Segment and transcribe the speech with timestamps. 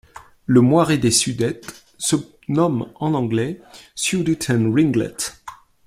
[0.47, 2.15] Le Moiré des Sudètes se
[2.47, 3.61] nomme en anglais
[3.93, 5.13] Sudeten Ringlet.